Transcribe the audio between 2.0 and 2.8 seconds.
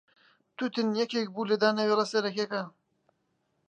سەرەکییەکانیان.